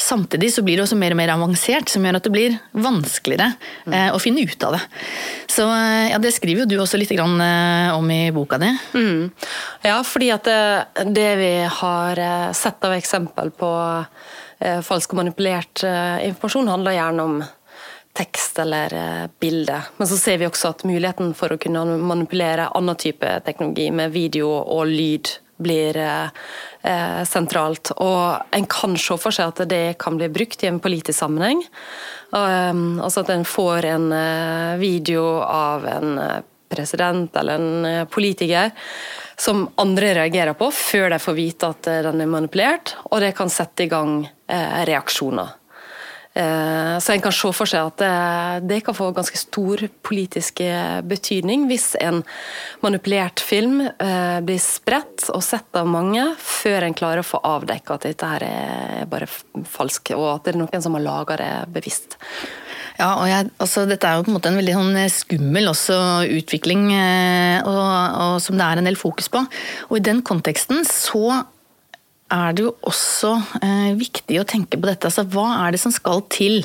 Samtidig 0.00 0.52
så 0.52 0.62
blir 0.64 0.78
det 0.78 0.84
også 0.84 0.98
mer 1.00 1.14
og 1.14 1.20
mer 1.20 1.32
avansert, 1.34 1.90
som 1.90 2.04
gjør 2.06 2.18
at 2.18 2.26
det 2.26 2.32
blir 2.34 2.56
vanskeligere 2.76 3.50
eh, 3.90 4.10
å 4.14 4.20
finne 4.22 4.44
ut 4.46 4.66
av 4.68 4.76
det. 4.76 4.82
Så 5.50 5.66
eh, 5.72 6.12
ja, 6.12 6.20
Det 6.22 6.34
skriver 6.36 6.64
jo 6.64 6.70
du 6.70 6.76
også 6.82 7.00
litt 7.00 7.14
om 7.16 8.10
i 8.12 8.22
boka 8.34 8.60
di. 8.62 8.70
Mm. 8.94 9.30
Ja, 9.86 10.00
fordi 10.06 10.30
at 10.34 10.46
det, 10.46 11.06
det, 11.16 11.28
vi 11.40 11.52
har 11.80 12.24
sett 12.56 12.84
av 12.84 12.96
eksempel 12.96 13.52
på 13.56 13.70
falsk 14.56 15.12
og 15.12 15.18
manipulert 15.18 15.82
informasjon, 15.84 16.70
handler 16.72 16.94
gjerne 16.96 17.24
om 17.28 17.34
tekst 18.16 18.58
eller 18.62 18.92
bilde. 19.40 19.80
Men 19.98 20.08
så 20.08 20.16
ser 20.18 20.40
vi 20.40 20.48
også 20.48 20.72
at 20.72 20.86
muligheten 20.88 21.34
for 21.36 21.52
å 21.52 21.60
kunne 21.60 21.84
manipulere 22.00 22.70
annen 22.74 22.96
type 23.00 23.34
teknologi 23.44 23.90
med 23.92 24.14
video 24.14 24.48
og 24.50 24.88
lyd 24.88 25.36
blir 25.56 25.96
eh, 25.96 27.22
sentralt. 27.24 27.92
Og 27.96 28.56
en 28.56 28.66
kan 28.70 28.96
se 29.00 29.16
for 29.20 29.34
seg 29.34 29.52
at 29.52 29.68
det 29.70 29.96
kan 30.02 30.18
bli 30.18 30.28
brukt 30.32 30.64
i 30.64 30.70
en 30.70 30.80
politisk 30.82 31.18
sammenheng. 31.18 31.62
Um, 32.30 32.98
altså 33.00 33.22
at 33.22 33.32
en 33.32 33.46
får 33.46 33.86
en 33.92 34.10
uh, 34.12 34.76
video 34.80 35.24
av 35.46 35.86
en 35.88 36.16
uh, 36.18 36.40
president 36.68 37.36
eller 37.38 37.60
en 37.60 37.86
uh, 37.86 38.08
politiker 38.10 38.72
som 39.38 39.66
andre 39.80 40.10
reagerer 40.18 40.56
på 40.58 40.68
før 40.74 41.10
de 41.12 41.20
får 41.22 41.36
vite 41.36 41.70
at 41.70 41.88
den 42.08 42.24
er 42.24 42.30
manipulert, 42.30 42.94
og 43.10 43.20
det 43.20 43.34
kan 43.36 43.52
sette 43.52 43.84
i 43.84 43.90
gang 43.92 44.22
reaksjoner. 44.88 45.50
Eh, 46.36 46.96
så 47.00 47.14
en 47.14 47.24
kan 47.24 47.34
se 47.34 47.52
for 47.56 47.70
seg 47.70 47.88
at 47.90 48.62
det, 48.68 48.82
kan 48.84 48.96
få 48.96 49.08
ganske 49.16 49.38
stor 49.40 49.86
politisk 50.04 50.60
betydning 51.08 51.64
hvis 51.70 51.94
en 52.00 52.22
manipulert 52.84 53.40
film 53.40 53.80
eh, 53.86 54.38
blir 54.44 54.60
spredt 54.62 55.30
og 55.32 55.42
sett 55.44 55.78
av 55.78 55.88
mange, 55.88 56.24
før 56.40 56.86
en 56.86 56.96
klarer 56.96 57.22
å 57.22 57.26
få 57.26 57.40
avdekket 57.46 57.94
at 57.96 58.06
dette 58.10 58.30
her 58.34 58.46
er 58.46 59.10
bare 59.10 59.28
falsk, 59.28 60.12
og 60.16 60.28
at 60.34 60.46
det 60.46 60.54
er 60.54 60.60
noen 60.60 60.84
som 60.84 60.96
har 60.98 61.04
laga 61.04 61.40
det 61.40 61.50
bevisst. 61.74 62.18
Ja, 62.96 63.10
og 63.20 63.26
jeg, 63.28 63.50
altså, 63.60 63.84
Dette 63.88 64.08
er 64.08 64.16
jo 64.16 64.24
på 64.24 64.32
en 64.32 64.36
måte 64.38 64.50
en 64.50 64.56
veldig 64.56 64.76
sånn 64.78 65.00
skummel 65.12 65.68
også, 65.72 65.98
utvikling, 66.38 66.88
eh, 66.96 67.58
og, 67.60 67.82
og, 67.82 68.38
som 68.44 68.56
det 68.56 68.68
er 68.68 68.80
en 68.80 68.88
del 68.88 68.96
fokus 69.00 69.28
på. 69.32 69.44
Og 69.90 69.98
I 69.98 70.06
den 70.06 70.22
konteksten 70.26 70.84
så 70.88 71.42
er 72.32 72.56
det 72.56 72.64
jo 72.64 72.72
også 72.86 73.34
eh, 73.62 73.92
viktig 73.98 74.40
å 74.40 74.46
tenke 74.48 74.78
på 74.78 74.88
dette. 74.88 75.08
Altså, 75.08 75.26
hva 75.30 75.66
er 75.66 75.74
det 75.74 75.82
som 75.82 75.94
skal 75.94 76.24
til 76.32 76.64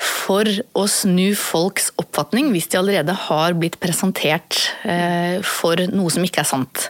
for 0.00 0.48
å 0.74 0.86
snu 0.90 1.36
folks 1.38 1.92
oppfatning, 2.00 2.50
hvis 2.52 2.66
de 2.72 2.80
allerede 2.80 3.14
har 3.28 3.54
blitt 3.58 3.78
presentert 3.82 4.58
eh, 4.82 5.38
for 5.46 5.78
noe 5.94 6.10
som 6.12 6.26
ikke 6.26 6.42
er 6.42 6.50
sant? 6.50 6.88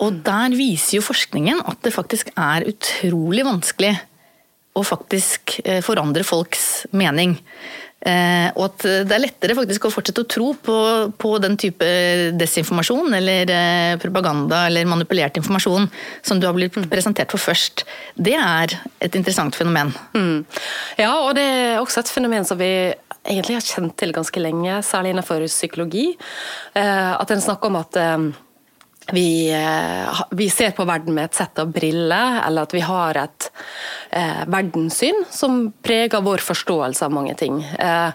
Og 0.00 0.22
der 0.24 0.54
viser 0.56 0.98
jo 0.98 1.04
forskningen 1.04 1.64
at 1.68 1.82
det 1.84 1.92
faktisk 1.92 2.30
er 2.38 2.68
utrolig 2.70 3.44
vanskelig 3.44 3.92
å 4.78 4.86
faktisk 4.86 5.58
eh, 5.64 5.82
forandre 5.84 6.24
folks 6.24 6.86
mening. 6.96 7.36
Eh, 8.00 8.48
og 8.56 8.64
at 8.70 8.84
det 9.08 9.12
er 9.12 9.20
lettere 9.20 9.56
faktisk 9.58 9.84
å 9.84 9.92
fortsette 9.92 10.22
å 10.24 10.28
tro 10.30 10.52
på, 10.56 10.76
på 11.20 11.32
den 11.42 11.58
type 11.60 11.86
desinformasjon 12.40 13.12
eller 13.18 13.52
eh, 13.52 13.98
propaganda 14.00 14.62
eller 14.70 14.88
manipulert 14.88 15.36
informasjon 15.36 15.90
som 16.24 16.40
du 16.40 16.48
har 16.48 16.56
blitt 16.56 16.78
presentert 16.92 17.32
for 17.34 17.42
først. 17.42 17.84
Det 18.16 18.36
er 18.38 18.78
et 19.04 19.20
interessant 19.20 19.56
fenomen. 19.56 19.92
Mm. 20.16 20.46
Ja, 21.00 21.12
og 21.26 21.34
det 21.36 21.44
er 21.44 21.80
også 21.82 22.00
et 22.00 22.12
fenomen 22.12 22.48
som 22.48 22.60
vi 22.60 22.72
egentlig 23.20 23.58
har 23.58 23.66
kjent 23.66 23.98
til 24.00 24.14
ganske 24.16 24.40
lenge, 24.40 24.80
særlig 24.86 25.12
innenfor 25.12 25.44
psykologi. 25.50 26.06
Eh, 26.72 27.12
at 27.12 27.34
en 27.34 27.44
snakker 27.44 27.68
om 27.68 27.82
at 27.82 28.00
vi, 29.12 29.50
eh, 29.52 30.22
vi, 30.30 30.48
ser 30.50 30.70
på 30.76 30.84
verden 30.88 31.14
med 31.14 31.30
et 31.30 31.38
sett 31.40 31.58
av 31.58 31.70
briller, 31.72 32.40
eller 32.46 32.68
at 32.68 32.74
vi 32.74 32.82
har 32.84 33.18
et 33.20 33.50
eh, 34.10 34.42
verdenssyn 34.50 35.24
som 35.30 35.62
preger 35.82 36.24
vår 36.24 36.44
forståelse 36.44 37.06
av 37.06 37.14
mange 37.14 37.34
ting. 37.38 37.62
Eh, 37.62 38.10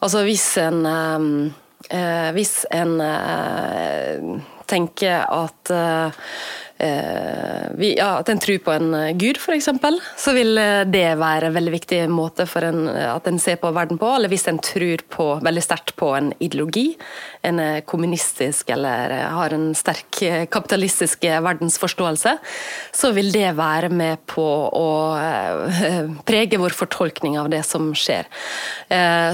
altså 0.00 0.24
hvis 0.26 0.48
en, 0.62 0.82
eh, 0.86 1.96
eh 1.98 2.28
hvis 2.36 2.54
en 2.74 3.00
eh, 3.00 4.30
tenker 4.66 5.22
at 5.30 5.70
vi, 6.78 7.94
ja, 7.96 8.18
at 8.20 8.28
en 8.28 8.40
tror 8.40 8.58
på 8.64 8.72
en 8.74 8.94
eh, 8.94 9.12
gud, 9.16 9.38
f.eks., 9.40 9.68
så 10.20 10.32
vil 10.36 10.58
eh, 10.60 10.82
det 10.88 11.06
være 11.20 11.48
en 11.48 11.54
veldig 11.56 11.72
viktig 11.72 12.00
måte 12.12 12.44
for 12.48 12.66
en, 12.68 12.86
eh, 12.92 13.08
at 13.14 13.28
en 13.30 13.40
ser 13.40 13.56
på 13.62 13.70
verden 13.76 14.00
på. 14.00 14.10
Eller 14.12 14.32
hvis 14.32 14.46
en 14.50 14.60
tror 14.60 15.04
på, 15.12 15.28
veldig 15.44 15.64
sterkt 15.64 15.94
på 15.96 16.10
en 16.18 16.32
ideologi, 16.36 16.90
en 17.46 17.60
kommunistisk 17.86 18.72
eller 18.74 19.12
har 19.30 19.54
en 19.54 19.68
sterk 19.78 20.18
kapitalistisk 20.50 21.22
verdensforståelse, 21.22 22.32
så 22.96 23.10
vil 23.14 23.30
det 23.30 23.52
være 23.56 23.88
med 23.92 24.24
på 24.26 24.44
å 24.74 24.88
prege 26.28 26.58
vår 26.58 26.74
fortolkning 26.74 27.38
av 27.38 27.52
det 27.52 27.62
som 27.68 27.92
skjer. 27.94 28.26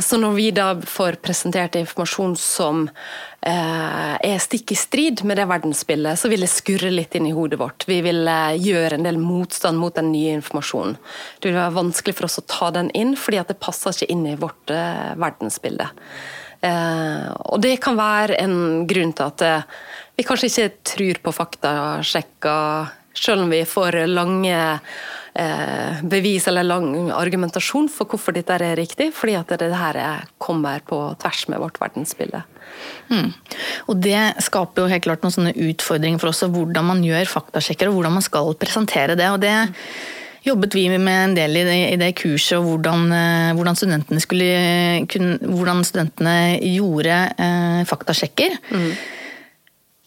Så 0.05 0.21
når 0.21 0.37
vi 0.37 0.51
da 0.53 0.69
får 0.77 1.17
presentert 1.25 1.79
informasjon 1.81 2.37
som 2.37 2.85
Eh, 2.87 3.32
er 3.43 4.39
stikk 4.39 4.71
i 4.71 4.77
strid 4.79 5.25
med 5.27 5.41
det 5.41 5.49
verdensbildet, 5.51 6.19
så 6.19 6.31
vil 6.31 6.45
det 6.45 6.51
skurre 6.53 6.93
litt 6.93 7.17
inn 7.19 7.27
i 7.27 7.35
hodet 7.35 7.59
vårt. 7.59 7.87
Vi 7.91 7.99
vil 8.05 8.29
eh, 8.31 8.59
gjøre 8.63 8.99
en 8.99 9.09
del 9.09 9.19
motstand 9.19 9.81
mot 9.83 9.95
den 9.97 10.13
nye 10.13 10.37
informasjonen. 10.39 10.95
Det 11.41 11.51
vil 11.51 11.59
være 11.59 11.75
vanskelig 11.81 12.15
for 12.19 12.29
oss 12.29 12.39
å 12.39 12.47
ta 12.47 12.71
den 12.77 12.93
inn, 12.95 13.17
fordi 13.19 13.43
det 13.49 13.59
passer 13.63 13.97
ikke 13.97 14.13
inn 14.15 14.23
i 14.31 14.37
vårt 14.39 14.71
uh, 14.71 15.13
verdensbilde. 15.19 15.91
Og 16.63 17.59
det 17.59 17.73
kan 17.83 17.97
være 17.99 18.37
en 18.39 18.85
grunn 18.87 19.11
til 19.19 19.33
at 19.33 19.65
vi 20.15 20.23
kanskje 20.23 20.47
ikke 20.47 20.85
tror 20.87 21.19
på 21.25 21.33
faktasjekker, 21.35 22.93
selv 23.19 23.43
om 23.43 23.51
vi 23.51 23.65
får 23.67 23.99
lange 24.07 24.61
bevis 25.33 26.45
eller 26.51 26.67
lang 26.67 27.09
argumentasjon 27.17 27.87
for 27.89 28.11
hvorfor 28.11 28.35
dette 28.37 28.53
er 28.53 28.77
riktig, 28.77 29.07
fordi 29.17 29.39
at 29.39 29.55
det 29.57 29.71
her 29.73 30.27
kommer 30.37 30.83
på 30.85 30.99
tvers 31.23 31.47
med 31.49 31.63
vårt 31.63 31.81
verdensbilde. 31.81 32.43
Mm. 33.09 33.31
Og 33.89 34.01
Det 34.05 34.21
skaper 34.45 34.85
jo 34.85 34.93
helt 34.93 35.07
klart 35.07 35.25
noen 35.25 35.35
sånne 35.35 35.55
utfordringer 35.57 36.21
for 36.21 36.33
oss, 36.33 36.45
hvordan 36.45 36.85
man 36.85 37.01
gjør 37.07 37.33
faktasjekker 37.33 37.89
og 37.89 37.97
hvordan 37.97 38.19
man 38.19 38.27
skal 38.29 38.53
presentere 38.61 39.17
det. 39.17 39.31
og 39.33 39.41
det 39.41 39.57
jobbet 40.43 40.75
vi 40.75 40.89
med 40.99 41.25
en 41.25 41.35
del 41.37 41.57
i 41.57 41.65
det, 41.67 41.79
i 41.93 41.99
det 42.01 42.13
kurset, 42.19 42.59
og 42.59 42.67
hvordan, 42.67 43.07
eh, 43.15 43.55
hvordan, 43.57 43.79
studentene 43.79 44.23
skulle, 44.23 44.49
hvordan 45.47 45.85
studentene 45.87 46.37
gjorde 46.75 47.19
eh, 47.39 47.83
faktasjekker. 47.89 48.59
Mm. 48.73 48.89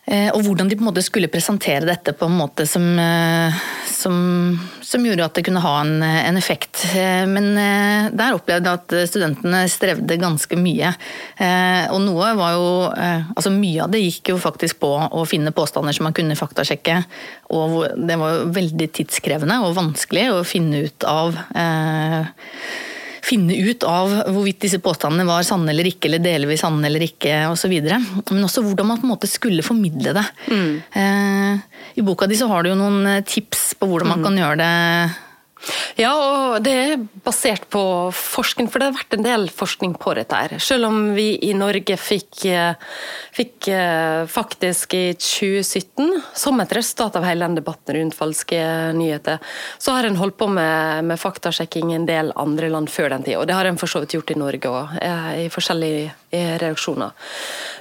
Eh, 0.05 0.27
og 0.29 0.43
hvordan 0.45 0.69
de 0.69 0.75
på 0.77 0.83
en 0.83 0.89
måte 0.91 1.01
skulle 1.01 1.31
presentere 1.33 1.87
dette 1.87 2.13
på 2.13 2.27
en 2.29 2.35
måte 2.37 2.67
som, 2.69 2.83
eh, 3.01 3.55
som, 3.89 4.17
som 4.85 5.05
gjorde 5.05 5.25
at 5.25 5.39
det 5.39 5.43
kunne 5.47 5.63
ha 5.63 5.73
en, 5.81 5.95
en, 6.05 6.37
effekt. 6.37 6.83
Eh, 6.93 7.23
men 7.25 7.55
der 8.13 8.37
opplevde 8.37 8.69
jeg 8.69 8.81
at 8.83 9.09
studentene 9.09 9.63
strevde 9.71 10.19
ganske 10.21 10.59
mye. 10.59 10.93
Og 11.93 11.99
noe 12.03 12.31
var 12.37 12.55
jo 12.55 12.65
Altså 12.95 13.51
mye 13.51 13.83
av 13.83 13.91
det 13.93 14.01
gikk 14.03 14.29
jo 14.33 14.37
faktisk 14.41 14.77
på 14.81 14.89
å 14.89 15.23
finne 15.27 15.53
påstander 15.55 15.95
som 15.95 16.05
man 16.07 16.15
kunne 16.15 16.37
faktasjekke. 16.37 16.99
Og 17.55 17.77
det 17.97 18.17
var 18.19 18.35
jo 18.35 18.49
veldig 18.55 18.89
tidskrevende 18.95 19.57
og 19.65 19.75
vanskelig 19.77 20.27
å 20.33 20.43
finne 20.47 20.85
ut 20.85 21.07
av 21.09 21.39
finne 23.25 23.55
ut 23.57 23.83
av 23.89 24.11
hvorvidt 24.29 24.61
disse 24.67 24.79
påstandene 24.83 25.25
var 25.27 25.45
sanne 25.47 25.71
eller 25.73 25.89
ikke, 25.89 26.09
eller 26.09 26.23
delvis 26.23 26.61
sanne 26.61 26.85
eller 26.89 27.05
ikke 27.07 27.45
osv. 27.49 27.73
Men 27.81 28.45
også 28.45 28.63
hvordan 28.65 28.91
man 28.91 29.01
på 29.01 29.07
en 29.07 29.13
måte 29.15 29.29
skulle 29.29 29.65
formidle 29.65 30.13
det. 30.17 30.25
Mm. 30.51 30.73
Eh, 31.01 31.79
I 31.97 32.05
boka 32.05 32.29
di 32.29 32.37
så 32.37 32.49
har 32.51 32.63
du 32.63 32.71
jo 32.71 32.79
noen 32.79 33.25
tips 33.25 33.73
på 33.79 33.89
hvordan 33.89 34.13
man 34.13 34.21
mm. 34.21 34.27
kan 34.27 34.41
gjøre 34.43 34.59
det 34.61 34.73
ja, 35.99 36.11
og 36.13 36.63
det 36.65 36.73
er 36.73 37.03
basert 37.25 37.67
på 37.73 37.81
forskning, 38.15 38.67
for 38.71 38.81
det 38.81 38.89
har 38.89 38.97
vært 38.97 39.15
en 39.17 39.25
del 39.25 39.47
forskning 39.53 39.95
på 40.01 40.13
dette. 40.17 40.35
her. 40.35 40.59
Selv 40.59 40.89
om 40.89 41.13
vi 41.15 41.39
i 41.47 41.53
Norge 41.57 41.97
fikk, 41.97 42.45
eh, 42.45 42.75
fikk 43.33 43.69
eh, 43.73 44.25
faktisk 44.27 44.93
i 44.93 45.13
2017, 45.13 46.21
som 46.33 46.59
et 46.59 46.75
resultat 46.75 47.15
av 47.15 47.25
hele 47.25 47.45
den 47.45 47.55
debatten 47.55 47.95
rundt 47.95 48.17
falske 48.17 48.59
nyheter, 48.93 49.39
så 49.77 49.95
har 49.95 50.03
en 50.03 50.19
holdt 50.19 50.37
på 50.37 50.47
med, 50.47 51.05
med 51.05 51.19
faktasjekking 51.19 51.91
i 51.91 51.99
en 51.99 52.09
del 52.09 52.33
andre 52.35 52.69
land 52.69 52.89
før 52.89 53.09
den 53.15 53.23
tid. 53.23 53.37
Og 53.37 53.47
det 53.47 53.55
har 53.57 53.65
en 53.65 53.79
for 53.79 53.91
så 53.91 54.03
vidt 54.03 54.17
gjort 54.17 54.31
i 54.31 54.39
Norge 54.39 54.69
òg, 54.69 54.99
eh, 55.01 55.31
i 55.45 55.49
forskjellige 55.49 56.13
reaksjoner. 56.35 57.11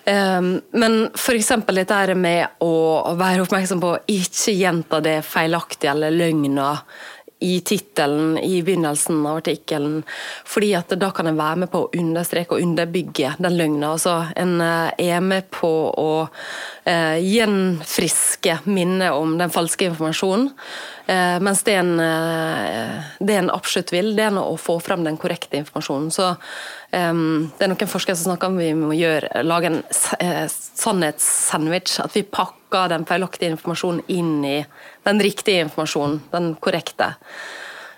Ehm, 0.04 0.60
men 0.70 1.10
f.eks. 1.14 1.50
dette 1.66 2.14
med 2.14 2.60
å 2.64 3.14
være 3.18 3.44
oppmerksom 3.44 3.80
på 3.82 3.94
ikke 4.14 4.54
gjenta 4.54 5.00
det 5.04 5.18
feilaktige 5.26 5.94
eller 5.94 6.14
løgna 6.14 6.74
i 7.44 7.60
tittelen 7.60 8.38
i 8.38 8.62
begynnelsen 8.64 9.20
av 9.26 9.42
artikkelen. 9.42 10.02
fordi 10.44 10.72
at 10.74 10.94
da 10.98 11.10
kan 11.10 11.26
en 11.26 11.36
være 11.36 11.60
med 11.64 11.70
på 11.72 11.84
å 11.84 11.90
understreke 11.98 12.56
og 12.56 12.62
underbygge 12.64 13.34
den 13.38 13.56
løgna. 13.58 13.92
Altså, 13.92 14.16
en 14.36 14.60
eh, 14.60 15.12
er 15.12 15.20
med 15.20 15.50
på 15.52 15.70
å 15.90 16.28
eh, 16.84 17.20
gjenfriske 17.20 18.60
minnet 18.64 19.12
om 19.12 19.36
den 19.38 19.52
falske 19.52 19.90
informasjonen. 19.90 20.50
Eh, 21.06 21.40
mens 21.40 21.62
det 21.62 21.74
en, 21.74 22.00
eh, 22.00 23.02
det 23.18 23.34
en 23.36 23.50
absolutt 23.50 23.92
vil, 23.92 24.14
det 24.16 24.24
er 24.24 24.38
å 24.40 24.56
få 24.56 24.78
frem 24.80 25.04
den 25.04 25.18
korrekte 25.20 25.58
informasjonen. 25.60 26.08
Så 26.14 26.30
eh, 26.30 27.12
Det 27.12 27.66
er 27.66 27.72
noen 27.72 27.90
forskere 27.90 28.16
som 28.16 28.32
snakker 28.32 28.52
om 28.52 28.56
vi 28.60 28.70
må 28.78 28.94
gjøre, 28.96 29.44
lage 29.44 29.72
en 29.72 29.82
eh, 30.20 30.46
sannhetssandwich. 30.48 31.98
At 32.00 32.16
vi 32.16 32.24
pakker 32.24 32.88
den 32.94 33.04
feilaktige 33.08 33.52
informasjonen 33.52 34.02
inn 34.08 34.40
i 34.48 34.58
den 35.04 35.20
riktige 35.20 35.66
informasjonen, 35.68 36.22
den 36.32 36.54
korrekte. 36.56 37.14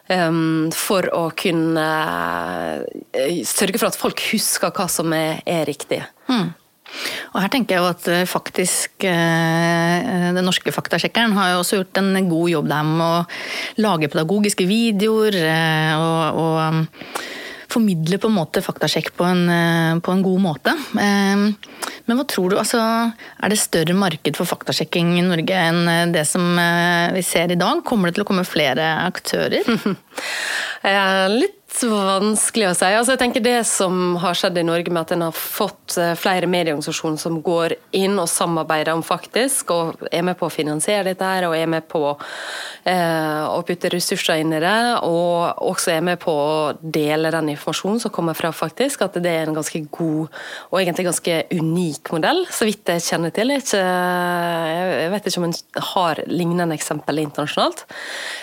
Um, 0.07 0.69
for 0.71 1.03
å 1.11 1.33
kunne 1.35 1.83
uh, 1.83 3.41
sørge 3.43 3.81
for 3.81 3.89
at 3.89 3.97
folk 3.99 4.21
husker 4.29 4.71
hva 4.71 4.87
som 4.87 5.11
er, 5.17 5.41
er 5.43 5.65
riktig. 5.67 5.99
Mm. 6.31 6.53
Og 7.37 7.43
her 7.45 7.53
tenker 7.53 7.77
jeg 7.77 7.85
jo 7.85 7.93
at 7.93 8.07
eh, 8.09 8.29
faktisk 8.29 9.05
eh, 9.05 10.31
Den 10.33 10.47
norske 10.49 10.73
faktasjekkeren 10.73 11.37
har 11.37 11.53
jo 11.53 11.63
også 11.63 11.83
gjort 11.83 12.01
en 12.01 12.31
god 12.31 12.49
jobb 12.49 12.71
der 12.73 12.87
med 12.89 13.07
å 13.07 13.83
lage 13.85 14.09
pedagogiske 14.13 14.65
videoer 14.69 15.37
eh, 15.45 15.93
og, 16.01 16.41
og 16.41 17.75
formidle 17.77 18.17
på 18.23 18.31
en 18.31 18.39
måte 18.39 18.63
faktasjekk 18.65 19.11
på 19.19 19.27
en, 19.27 19.43
på 20.01 20.13
en, 20.15 20.21
god 20.25 20.41
måte. 20.41 20.73
Men 20.95 22.15
hva 22.17 22.25
tror 22.31 22.53
du, 22.53 22.57
altså, 22.63 22.79
er 23.11 23.53
det 23.53 23.59
større 23.61 23.97
marked 23.99 24.39
for 24.39 24.49
faktasjekking 24.49 25.11
i 25.19 25.25
Norge 25.27 25.59
enn 25.73 26.15
det 26.15 26.23
som 26.31 26.57
vi 27.13 27.25
ser 27.27 27.53
i 27.53 27.59
dag? 27.59 27.83
Kommer 27.85 28.09
det 28.09 28.17
til 28.17 28.25
å 28.25 28.29
komme 28.31 28.47
flere 28.49 28.87
aktører? 29.03 29.67
litt 31.37 31.56
vanskelig 31.67 32.69
å 32.71 32.75
si. 32.77 32.87
Altså, 32.95 33.15
jeg 33.15 33.21
tenker 33.21 33.43
Det 33.45 33.65
som 33.67 34.17
har 34.23 34.35
skjedd 34.35 34.59
i 34.59 34.65
Norge 34.65 34.91
med 34.91 35.03
at 35.03 35.13
en 35.13 35.27
har 35.27 35.37
fått 35.37 35.97
eh, 35.99 36.15
flere 36.17 36.47
medieorganisasjoner 36.47 37.19
som 37.21 37.41
går 37.43 37.75
inn 37.93 38.19
og 38.19 38.29
samarbeider 38.31 38.95
om 38.95 39.03
faktisk, 39.05 39.71
og 39.75 40.07
er 40.11 40.23
med 40.23 40.39
på 40.39 40.47
å 40.47 40.53
finansiere 40.53 41.05
dette 41.11 41.27
her, 41.27 41.47
og 41.49 41.57
er 41.57 41.69
med 41.71 41.87
på 41.91 42.03
eh, 42.87 43.45
å 43.51 43.61
putte 43.67 43.91
ressurser 43.93 44.41
inn 44.43 44.55
i 44.57 44.61
det, 44.63 44.79
og 45.05 45.63
også 45.67 45.93
er 45.97 46.05
med 46.07 46.21
på 46.23 46.33
å 46.33 46.75
dele 46.81 47.33
den 47.35 47.53
informasjonen 47.53 48.01
som 48.01 48.15
kommer 48.15 48.39
fra 48.39 48.53
faktisk, 48.55 49.03
at 49.03 49.19
det 49.21 49.33
er 49.33 49.47
en 49.51 49.59
ganske 49.59 49.83
god 49.91 50.31
og 50.71 50.81
egentlig 50.81 51.09
ganske 51.11 51.41
unik 51.53 52.13
modell, 52.15 52.45
så 52.51 52.69
vidt 52.69 52.95
jeg 52.95 53.05
kjenner 53.05 53.35
til. 53.35 53.53
Jeg, 53.53 55.11
vet 55.13 55.27
ikke 55.29 55.43
om 55.43 55.49
en 55.51 55.59
har 55.93 56.23
lignende 56.31 56.77
eksempel 56.77 57.21
internasjonalt. 57.27 57.85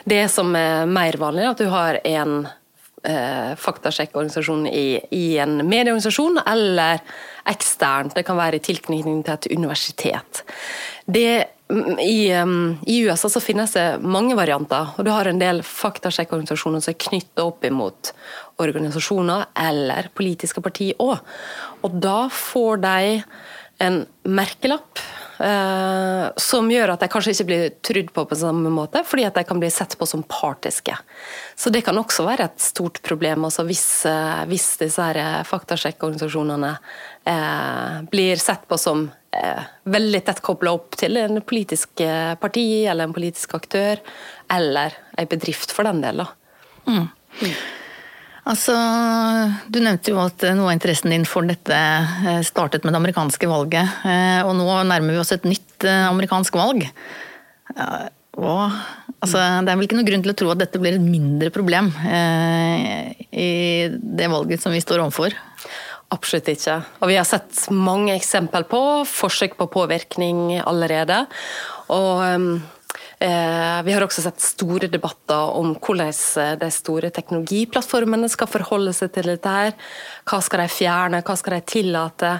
Det 0.09 0.25
som 0.31 0.53
er 0.59 0.85
mer 0.89 1.17
vanlig, 1.19 1.47
er 1.47 1.55
at 1.55 1.63
du 1.63 1.71
har 1.71 1.99
en 2.03 2.43
eh, 3.03 3.53
faktasjekkorganisasjon 3.59 4.67
i, 4.67 4.99
i 5.11 5.25
en 5.43 5.59
medieorganisasjon, 5.61 6.39
eller 6.47 7.01
eksternt. 7.49 8.15
Det 8.15 8.25
kan 8.27 8.39
være 8.39 8.59
i 8.59 8.63
tilknytning 8.63 9.23
til 9.25 9.33
et 9.35 9.49
universitet. 9.51 10.43
Det, 11.05 11.45
mm, 11.69 11.99
i, 11.99 12.17
um, 12.39 12.77
I, 12.87 13.01
USA 13.07 13.29
så 13.29 13.43
finnes 13.43 13.75
det 13.75 13.87
mange 14.01 14.37
varianter, 14.39 14.93
og 14.97 15.05
du 15.05 15.11
har 15.11 15.27
en 15.29 15.41
del 15.41 15.63
faktasjekkorganisasjoner 15.67 16.83
som 16.83 16.93
er 16.93 17.01
knytta 17.07 17.47
opp 17.49 17.67
imot 17.67 18.13
organisasjoner 18.63 19.49
eller 19.65 20.11
politiske 20.15 20.63
partier 20.63 20.99
òg. 21.03 21.19
Og 21.83 21.99
da 22.03 22.29
får 22.31 22.83
de 22.85 23.19
en 23.83 24.03
merkelapp 24.23 25.01
som 25.33 26.67
gjør 26.69 26.93
at 26.93 27.01
de 27.01 27.07
kanskje 27.11 27.33
ikke 27.33 27.47
blir 27.47 27.63
trudd 27.83 28.11
på 28.13 28.25
på 28.29 28.37
samme 28.37 28.69
måte, 28.73 29.01
fordi 29.07 29.25
at 29.27 29.37
de 29.37 29.43
kan 29.47 29.59
bli 29.59 29.69
sett 29.73 29.95
på 29.97 30.05
som 30.05 30.23
partiske. 30.29 30.95
Så 31.55 31.71
det 31.73 31.83
kan 31.85 31.97
også 31.97 32.25
være 32.27 32.47
et 32.49 32.61
stort 32.61 33.01
problem 33.05 33.45
altså 33.47 33.65
hvis, 33.67 34.05
eh, 34.09 34.43
hvis 34.49 34.67
disse 34.81 35.01
her 35.01 35.19
eh, 35.19 35.41
faktasjekkorganisasjonene 35.47 36.71
eh, 37.29 37.99
blir 38.11 38.41
sett 38.41 38.65
på 38.69 38.79
som 38.81 39.05
eh, 39.35 39.69
veldig 39.83 40.23
tett 40.27 40.41
kobla 40.45 40.73
opp 40.75 40.97
til 40.99 41.19
en 41.21 41.41
politisk 41.45 42.03
eh, 42.05 42.33
parti 42.41 42.65
eller 42.85 43.07
en 43.07 43.15
politisk 43.15 43.55
aktør, 43.59 44.01
eller 44.51 44.97
en 45.17 45.29
bedrift 45.29 45.73
for 45.75 45.87
den 45.89 46.03
del. 46.03 46.25
Mm. 46.87 47.07
Mm. 47.41 47.55
Altså, 48.49 48.73
Du 49.71 49.79
nevnte 49.79 50.11
jo 50.11 50.19
at 50.19 50.43
noe 50.55 50.67
av 50.67 50.75
interessen 50.75 51.13
din 51.13 51.27
for 51.27 51.47
dette 51.47 51.75
eh, 51.75 52.41
startet 52.43 52.83
med 52.83 52.91
det 52.91 52.99
amerikanske 52.99 53.47
valget. 53.47 54.01
Eh, 54.03 54.41
og 54.43 54.57
nå 54.59 54.67
nærmer 54.89 55.15
vi 55.15 55.21
oss 55.21 55.31
et 55.35 55.47
nytt 55.47 55.87
eh, 55.87 56.09
amerikansk 56.09 56.57
valg. 56.59 56.83
Og, 57.73 58.75
altså, 59.23 59.39
det 59.63 59.71
er 59.71 59.77
vel 59.77 59.87
ikke 59.87 59.95
noen 59.95 60.09
grunn 60.09 60.25
til 60.25 60.33
å 60.33 60.37
tro 60.37 60.51
at 60.51 60.59
dette 60.59 60.81
blir 60.81 60.97
et 60.97 61.05
mindre 61.05 61.51
problem 61.53 61.87
i 62.03 63.49
det 63.93 64.29
valget 64.29 64.61
som 64.61 64.73
vi 64.73 64.81
står 64.83 65.03
overfor? 65.05 65.37
Absolutt 66.13 66.49
ikke. 66.51 66.79
Og 67.01 67.09
vi 67.09 67.17
har 67.17 67.27
sett 67.29 67.63
mange 67.73 68.17
eksempel 68.17 68.65
på 68.69 68.81
forsøk 69.09 69.55
på 69.57 69.69
påvirkning 69.77 70.59
allerede. 70.65 71.23
Og 71.93 72.25
ehm, 72.25 72.49
Eh, 72.57 72.82
vi 73.23 73.93
har 73.93 74.03
også 74.03 74.23
sett 74.25 74.41
store 74.43 74.89
debatter 74.91 75.53
om 75.55 75.73
hvordan 75.77 76.09
eh, 76.41 76.55
de 76.59 76.69
store 76.73 77.11
teknologiplattformene 77.13 78.27
skal 78.31 78.49
forholde 78.51 78.91
seg 78.95 79.13
til 79.15 79.29
dette. 79.31 79.49
her. 79.49 79.75
Hva 80.27 80.39
skal 80.43 80.63
de 80.63 80.71
fjerne, 80.71 81.21
hva 81.23 81.35
skal 81.39 81.55
de 81.55 81.61
tillate? 81.71 82.31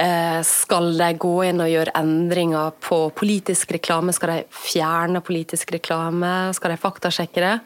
Eh, 0.00 0.40
skal 0.48 0.88
de 0.96 1.10
gå 1.20 1.34
inn 1.50 1.60
og 1.60 1.68
gjøre 1.68 1.96
endringer 2.00 2.72
på 2.80 3.00
politisk 3.16 3.76
reklame? 3.76 4.14
Skal 4.16 4.32
de 4.32 4.38
fjerne 4.48 5.20
politisk 5.20 5.74
reklame? 5.76 6.32
Skal 6.56 6.72
de 6.72 6.80
faktasjekke 6.80 7.44
det? 7.44 7.58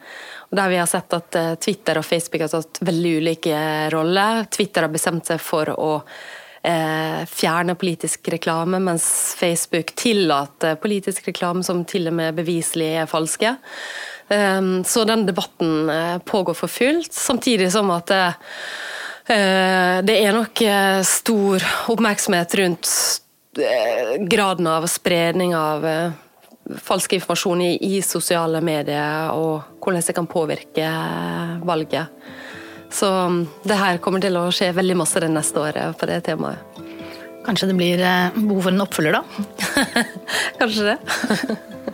Der 0.51 0.69
vi 0.73 0.81
har 0.81 0.89
sett 0.89 1.13
at 1.13 1.39
Twitter 1.61 2.01
og 2.01 2.05
Facebook 2.07 2.41
har 2.43 2.51
tatt 2.51 2.81
veldig 2.81 3.15
ulike 3.21 3.63
roller. 3.93 4.43
Twitter 4.51 4.87
har 4.87 4.91
bestemt 4.91 5.29
seg 5.29 5.39
for 5.39 5.69
å 5.77 5.91
eh, 6.63 7.25
fjerne 7.29 7.75
politisk 7.79 8.27
reklame, 8.33 8.79
mens 8.79 9.35
Facebook 9.39 9.93
tillater 9.95 10.75
politisk 10.81 11.27
reklame 11.27 11.63
som 11.63 11.83
til 11.87 12.09
og 12.11 12.17
med 12.19 12.37
beviselig 12.39 12.91
er 13.03 13.09
falske. 13.09 13.55
Eh, 14.29 14.61
så 14.85 15.05
den 15.09 15.25
debatten 15.25 15.89
eh, 15.89 16.17
pågår 16.17 16.53
for 16.53 16.67
fullt, 16.67 17.13
samtidig 17.13 17.71
som 17.71 17.91
at 17.95 18.07
det, 18.09 18.25
uh, 19.29 19.97
det 20.05 20.15
er 20.23 20.33
nok 20.33 20.61
eh, 20.65 21.01
stor 21.05 21.65
oppmerksomhet 21.93 22.55
rundt 22.61 22.89
graden 24.29 24.67
av 24.69 24.85
spredning 24.87 25.55
av 25.57 25.83
falsk 26.77 27.15
informasjon 27.17 27.61
i, 27.65 27.71
i, 27.97 28.01
sosiale 28.05 28.61
medier, 28.63 29.31
og 29.33 29.81
hvordan 29.81 30.05
det 30.05 30.15
kan 30.15 30.29
påvirke 30.29 30.91
valget. 31.65 32.13
Så 32.91 33.09
um, 33.29 33.43
det 33.63 33.77
her 33.77 33.99
kommer 34.01 34.21
til 34.23 34.37
å 34.39 34.49
skje 34.53 34.71
veldig 34.75 34.97
masse 35.01 35.21
det 35.21 35.29
neste 35.31 35.61
året 35.61 35.97
på 35.99 36.09
det 36.09 36.23
temaet. 36.25 36.79
Kanskje 37.45 37.69
det 37.69 37.77
blir 37.79 38.01
eh, 38.03 38.35
behov 38.35 38.65
for 38.65 38.75
en 38.75 38.83
oppfølger, 38.83 39.15
da? 39.15 39.23
Kanskje 40.59 40.91
det. 40.91 40.97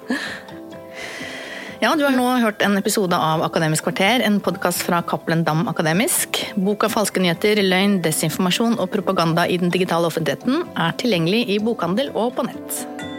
ja, 1.84 1.94
du 1.96 2.04
har 2.04 2.16
nå 2.16 2.26
hørt 2.44 2.66
en 2.66 2.76
episode 2.80 3.16
av 3.16 3.44
Akademisk 3.46 3.86
kvarter, 3.88 4.24
en 4.26 4.42
podkast 4.44 4.84
fra 4.88 5.04
Cappelen 5.08 5.46
Dam 5.48 5.68
Akademisk. 5.72 6.42
Boka 6.58 6.90
'Falske 6.92 7.24
nyheter, 7.24 7.62
løgn, 7.64 8.02
desinformasjon 8.04 8.80
og 8.80 8.92
propaganda 8.96 9.46
i 9.48 9.62
den 9.62 9.72
digitale 9.72 10.10
offentligheten' 10.10 10.66
er 10.76 10.98
tilgjengelig 11.00 11.46
i 11.56 11.62
bokhandel 11.64 12.12
og 12.16 12.34
på 12.36 12.50
nett. 12.50 13.15